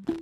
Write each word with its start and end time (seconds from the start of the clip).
ま 0.00 0.12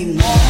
e. 0.00 0.49